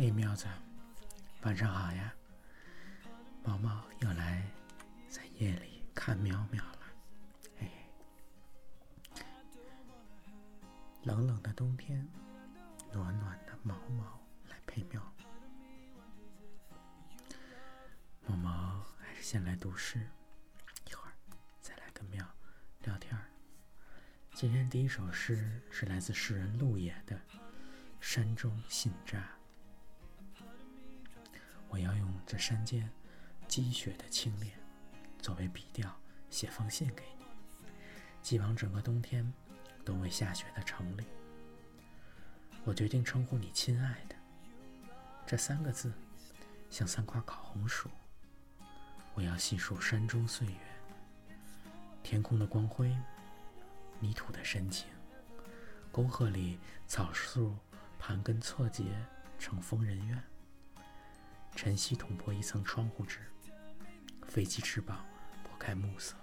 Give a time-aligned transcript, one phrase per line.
[0.00, 0.46] 嘿，喵子，
[1.42, 2.14] 晚上好呀！
[3.42, 4.48] 毛毛又来
[5.08, 6.78] 在夜里看喵喵了。
[7.58, 7.68] 嘿，
[11.02, 12.08] 冷冷的冬天，
[12.92, 15.02] 暖暖的毛毛来陪喵。
[18.24, 20.08] 毛毛还是先来读诗，
[20.88, 21.12] 一会儿
[21.60, 22.24] 再来跟喵
[22.84, 23.24] 聊天儿。
[24.32, 27.16] 今天第一首诗是来自诗人陆野的
[27.98, 29.18] 《山中信札》。
[31.68, 32.90] 我要用这山间
[33.46, 34.50] 积雪的清冽
[35.20, 35.94] 作为笔调，
[36.30, 37.24] 写封信给你，
[38.22, 39.32] 寄往整个冬天
[39.84, 41.04] 都未下雪的城里。
[42.64, 44.16] 我决定称呼你“亲爱的”
[45.26, 45.92] 这三个字，
[46.70, 47.90] 像三块烤红薯。
[49.14, 50.58] 我要细数山中岁月，
[52.02, 52.94] 天空的光辉，
[54.00, 54.86] 泥土的深情，
[55.90, 57.56] 沟壑里草树
[57.98, 58.84] 盘根错节
[59.38, 60.22] 成疯人院。
[61.60, 63.18] 晨曦捅破一层窗户纸，
[64.28, 65.04] 飞机翅膀
[65.42, 66.14] 拨开暮色。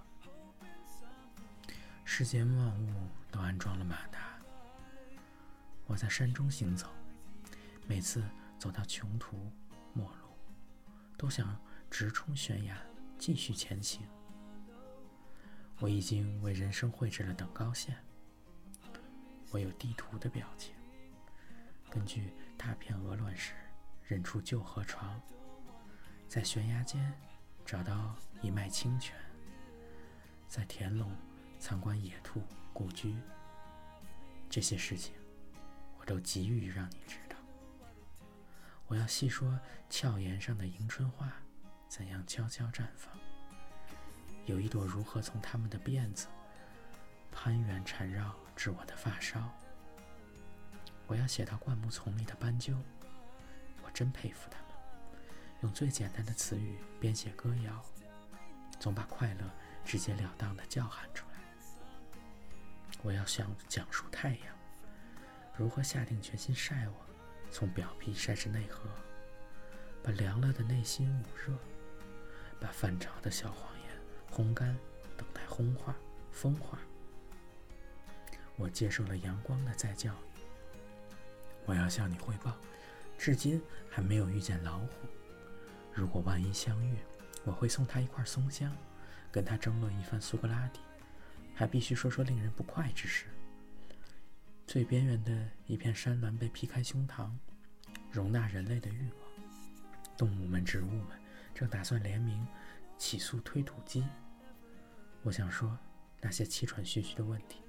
[2.05, 4.39] 世间万物都安装了马达。
[5.87, 6.87] 我在山中行走，
[7.85, 8.23] 每次
[8.57, 9.51] 走到穷途
[9.91, 10.29] 末路，
[11.17, 11.59] 都想
[11.91, 12.81] 直冲悬崖，
[13.19, 14.07] 继续前行。
[15.79, 17.97] 我已经为人生绘制了等高线。
[19.51, 20.73] 我有地图的表情，
[21.89, 23.51] 根据大片鹅卵石。
[24.07, 25.19] 认出旧河床，
[26.27, 27.11] 在悬崖间
[27.65, 29.15] 找到一脉清泉，
[30.47, 31.11] 在田垄
[31.57, 33.15] 参观野兔故居。
[34.47, 35.15] 这些事情，
[35.97, 37.35] 我都急于让你知道。
[38.85, 41.33] 我要细说峭岩上的迎春花
[41.89, 43.11] 怎样悄悄绽放，
[44.45, 46.27] 有一朵如何从它们的辫子
[47.31, 49.51] 攀援缠绕至我的发梢。
[51.07, 52.77] 我要写到灌木丛里的斑鸠。
[53.95, 54.67] 真佩服他们，
[55.61, 57.81] 用最简单的词语编写歌谣，
[58.77, 59.49] 总把快乐
[59.85, 61.35] 直截了当的叫喊出来。
[63.01, 64.55] 我要想讲述太阳
[65.55, 66.93] 如何下定决心晒我，
[67.49, 68.89] 从表皮晒至内核，
[70.03, 71.57] 把凉了的内心捂热，
[72.59, 73.89] 把泛潮的小谎言
[74.29, 74.77] 烘干，
[75.15, 75.95] 等待烘化、
[76.33, 76.77] 风化。
[78.57, 80.41] 我接受了阳光的再教育。
[81.65, 82.57] 我要向你汇报。
[83.17, 84.89] 至今还没有遇见老虎。
[85.93, 86.97] 如果万一相遇，
[87.43, 88.75] 我会送他一块松香，
[89.31, 90.79] 跟他争论一番苏格拉底，
[91.53, 93.25] 还必须说说令人不快之事。
[94.67, 97.29] 最边缘的一片山峦被劈开胸膛，
[98.11, 99.19] 容纳人类的欲望。
[100.17, 101.19] 动物们、植物们
[101.53, 102.45] 正打算联名
[102.97, 104.03] 起诉推土机。
[105.21, 105.77] 我想说，
[106.19, 107.61] 那些气喘吁吁的问题，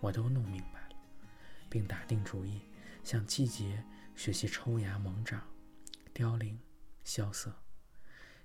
[0.00, 0.96] 我都弄明白了，
[1.68, 2.62] 并打定主意
[3.02, 3.84] 向季节。
[4.14, 5.42] 学习抽芽猛长、
[6.12, 6.58] 凋零、
[7.02, 7.52] 萧瑟，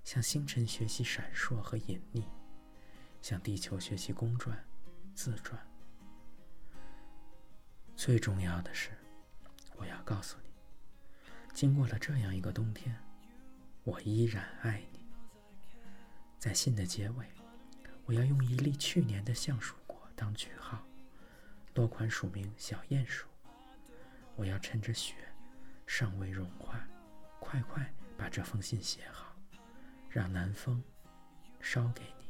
[0.04, 2.24] 向星辰学习闪烁和隐匿，
[3.22, 4.66] 向地球学习公转、
[5.14, 5.60] 自转。
[7.96, 8.90] 最重要的是，
[9.76, 10.50] 我要告诉你，
[11.54, 12.98] 经过了这样一个冬天，
[13.84, 15.06] 我依然爱你。
[16.40, 17.26] 在信的结尾，
[18.06, 20.84] 我要用一粒去年的橡树果当句号，
[21.76, 23.28] 落款署名小鼹鼠。
[24.36, 25.16] 我要趁着雪。
[25.92, 26.88] 尚未融化，
[27.40, 29.36] 快快把这封信写好，
[30.08, 30.82] 让南风
[31.60, 32.30] 捎给你。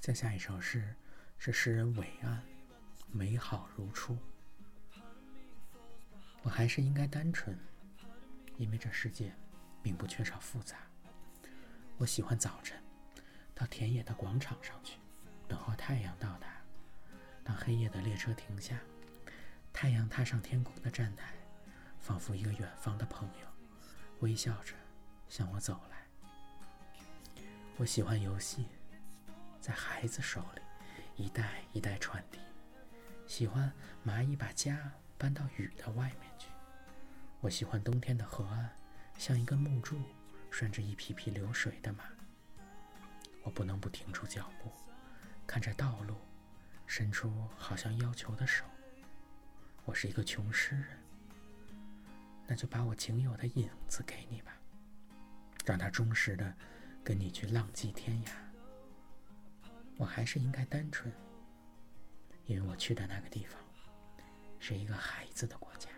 [0.00, 0.94] 再下一首诗
[1.36, 2.40] 是诗人伟岸，
[3.10, 4.16] 美好如初。
[6.42, 7.58] 我还是应该单纯，
[8.56, 9.34] 因为这世界
[9.82, 10.78] 并不缺少复杂。
[11.96, 12.80] 我喜欢早晨，
[13.52, 15.00] 到田野的广场上去，
[15.48, 16.62] 等候太阳到达。
[17.42, 18.78] 当黑夜的列车停下。
[19.80, 21.32] 太阳踏上天空的站台，
[22.00, 23.46] 仿佛一个远方的朋友，
[24.18, 24.74] 微笑着
[25.28, 27.44] 向我走来。
[27.76, 28.66] 我喜欢游戏，
[29.60, 32.40] 在孩子手里一代一代传递。
[33.28, 33.72] 喜欢
[34.04, 36.48] 蚂蚁把家搬到雨的外面去。
[37.40, 38.68] 我喜欢冬天的河岸，
[39.16, 39.96] 像一根木柱
[40.50, 42.02] 拴着一匹匹流水的马。
[43.44, 44.72] 我不能不停住脚步，
[45.46, 46.16] 看着道路，
[46.84, 48.64] 伸出好像要求的手。
[49.88, 50.86] 我是一个穷诗人，
[52.46, 54.52] 那就把我仅有的影子给你吧，
[55.64, 56.54] 让他忠实的
[57.02, 58.28] 跟你去浪迹天涯。
[59.96, 61.10] 我还是应该单纯，
[62.44, 63.58] 因为我去的那个地方
[64.60, 65.88] 是一个孩子的国家。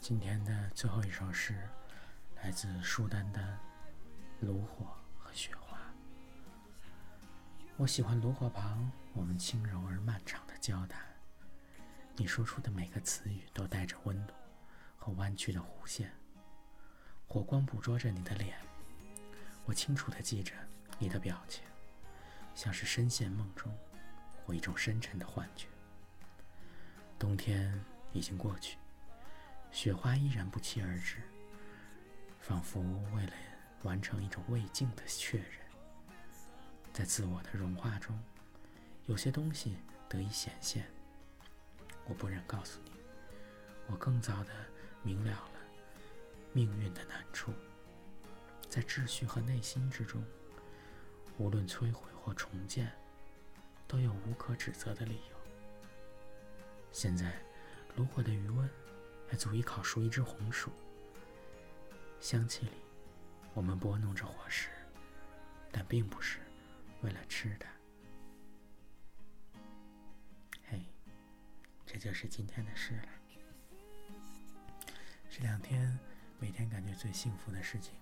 [0.00, 1.54] 今天的最后一首诗
[2.42, 3.40] 来自舒丹的
[4.44, 4.86] 《炉火
[5.16, 5.60] 和雪花》。
[7.76, 11.02] 我喜欢炉火旁我们轻柔而漫长的交谈，
[12.14, 14.34] 你说出的每个词语都带着温度
[14.96, 16.12] 和弯曲的弧线，
[17.26, 18.56] 火光捕捉着你的脸，
[19.64, 20.52] 我清楚地记着
[21.00, 21.64] 你的表情，
[22.54, 23.76] 像是深陷梦中，
[24.46, 25.66] 或一种深沉的幻觉。
[27.18, 28.78] 冬天已经过去，
[29.72, 31.16] 雪花依然不期而至，
[32.38, 32.80] 仿佛
[33.16, 33.32] 为了
[33.82, 35.63] 完成一种未尽的确认，
[36.94, 38.16] 在自我的融化中，
[39.06, 39.76] 有些东西
[40.08, 40.88] 得以显现。
[42.04, 42.92] 我不忍告诉你，
[43.88, 44.52] 我更早的
[45.02, 45.60] 明了了
[46.52, 47.52] 命运的难处，
[48.68, 50.24] 在秩序和内心之中，
[51.36, 52.92] 无论摧毁或重建，
[53.88, 55.36] 都有无可指责的理由。
[56.92, 57.42] 现在，
[57.96, 58.70] 炉火的余温
[59.28, 60.70] 还足以烤熟一只红薯。
[62.20, 62.72] 香气里，
[63.52, 64.68] 我们拨弄着火石，
[65.72, 66.38] 但并不是
[67.04, 67.66] 为了吃的。
[70.66, 70.86] 嘿，
[71.84, 73.08] 这就是今天的事了。
[75.28, 75.98] 这两天，
[76.40, 77.92] 每天感觉最幸福的事情，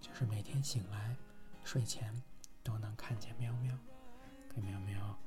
[0.00, 1.16] 就是每天醒来，
[1.64, 2.14] 睡前
[2.62, 3.76] 都能看见喵喵，
[4.48, 5.18] 跟喵喵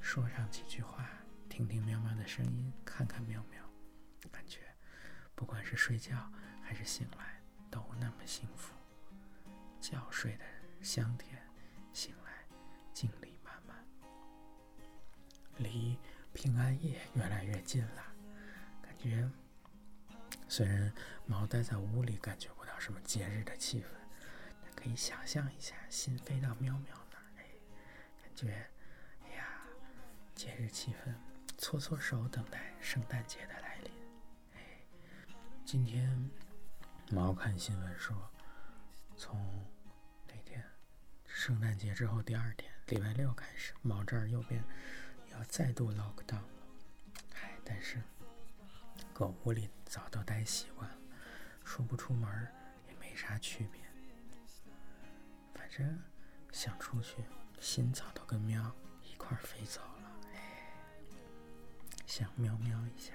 [0.00, 1.06] 说上几句话。
[1.50, 3.62] 听听喵喵的声音，看看喵喵，
[4.32, 4.60] 感觉
[5.34, 6.30] 不管是睡觉
[6.62, 8.74] 还是醒来都那么幸福。
[9.80, 10.44] 觉睡的
[10.82, 11.40] 香甜，
[11.92, 12.25] 醒来
[12.96, 13.76] 精力满满，
[15.58, 15.98] 离
[16.32, 18.02] 平安夜越来越近了。
[18.80, 19.30] 感觉
[20.48, 20.90] 虽然
[21.26, 23.84] 猫待在屋里，感觉不到什么节日的气氛，
[24.62, 27.44] 但可以想象一下，心飞到喵喵那儿，哎，
[28.22, 28.66] 感觉
[29.26, 29.46] 哎呀，
[30.34, 31.14] 节日气氛。
[31.58, 33.92] 搓搓手，等待圣诞节的来临。
[34.54, 34.80] 哎，
[35.66, 36.30] 今天
[37.10, 38.16] 猫看新闻说，
[39.18, 39.38] 从
[40.26, 40.64] 那天
[41.26, 44.62] 圣诞节之后第二天，礼拜六开始，猫这儿右边
[45.32, 46.48] 要再度 lock down 了。
[47.34, 48.00] 哎，但是
[49.12, 50.96] 狗屋里早都待习惯了，
[51.64, 52.48] 说不出门
[52.86, 53.80] 也没啥区别。
[55.52, 56.00] 反正
[56.52, 57.24] 想出去，
[57.60, 58.72] 心早都跟喵
[59.02, 59.80] 一块飞走。
[62.06, 63.12] 想喵喵一下，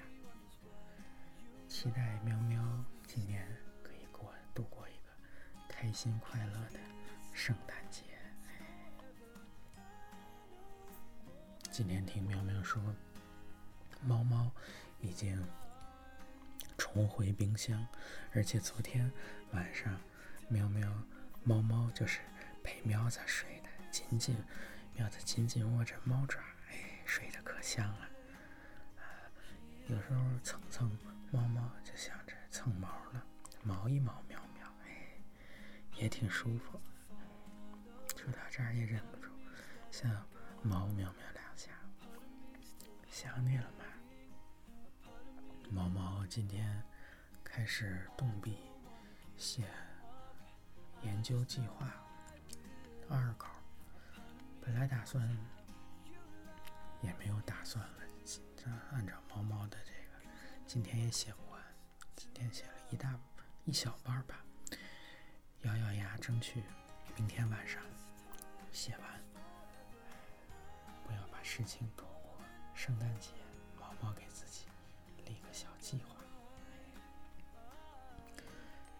[1.69, 2.61] 期待喵喵
[3.07, 3.47] 今年
[3.81, 5.13] 可以过度过一个
[5.69, 6.79] 开心快乐的
[7.31, 8.10] 圣诞节。
[11.81, 12.79] 今天听喵喵说，
[14.03, 14.51] 猫猫
[14.99, 15.43] 已经
[16.77, 17.83] 重回冰箱，
[18.35, 19.11] 而且昨天
[19.51, 19.99] 晚上
[20.47, 20.93] 喵喵
[21.43, 22.19] 猫猫就是
[22.63, 24.35] 陪喵子睡的，紧紧
[24.95, 26.39] 喵子紧紧握着猫爪，
[26.69, 28.07] 哎，睡得可香了。
[29.87, 30.87] 有时候蹭蹭
[31.31, 33.25] 猫猫，就想着蹭毛了，
[33.63, 35.17] 毛一毛喵喵，哎，
[35.95, 36.79] 也挺舒服。
[38.15, 39.31] 说到这儿也忍不住
[39.89, 40.11] 想
[40.61, 41.40] 猫喵喵两下，
[43.11, 43.83] 想你了吗？
[45.69, 46.81] 毛毛今天
[47.43, 48.57] 开始动笔
[49.35, 49.65] 写
[51.03, 51.93] 研究计划
[53.09, 53.47] 二稿，
[54.61, 55.27] 本来打算
[57.01, 57.93] 也没有打算了。
[58.91, 60.31] 按照猫猫的这个，
[60.65, 61.61] 今天也写不完，
[62.15, 63.19] 今天写了一大
[63.65, 64.45] 一小半吧，
[65.63, 66.63] 咬咬牙争取
[67.17, 67.83] 明天晚上
[68.71, 69.21] 写完，
[71.05, 72.07] 不要把事情拖
[72.81, 73.29] 圣诞节。
[73.79, 74.65] 毛毛给自己
[75.27, 76.15] 立个小计划，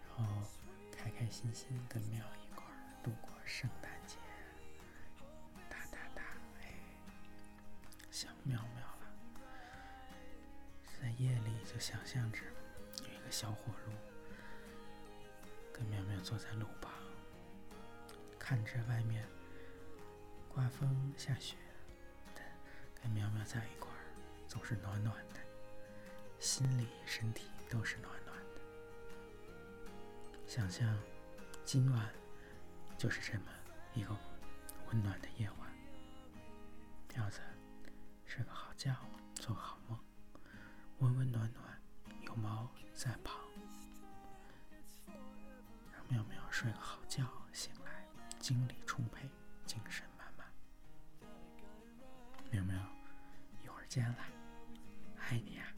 [0.06, 0.24] 然后
[0.96, 2.64] 开开心心跟喵一块
[3.02, 4.18] 度过圣诞节。
[5.68, 6.22] 哒哒哒，
[6.60, 6.74] 哎，
[8.12, 9.10] 想喵喵了。
[11.00, 12.38] 在夜里，就想象着
[13.00, 13.92] 有一个小火炉，
[15.72, 16.92] 跟苗苗坐在路旁，
[18.38, 19.26] 看着外面
[20.54, 21.56] 刮风下雪，
[23.02, 23.98] 跟苗苗在一块儿
[24.46, 25.40] 总是暖暖的，
[26.38, 28.60] 心里身体都是暖暖的。
[30.46, 30.96] 想象
[31.64, 32.08] 今晚
[32.96, 33.46] 就是这么
[33.94, 34.16] 一个
[34.86, 35.72] 温暖的夜晚，
[37.14, 37.40] 苗子
[38.24, 38.94] 睡个好觉，
[39.34, 39.98] 做个好梦。
[40.98, 41.82] 温温暖暖，
[42.20, 43.34] 有猫在旁，
[45.92, 48.06] 让妙妙睡个好觉，醒来
[48.38, 49.28] 精力充沛，
[49.66, 50.46] 精神满满。
[52.50, 52.91] 妙妙，一会儿
[53.94, 54.18] 这样了，
[55.18, 55.68] 爱你啊！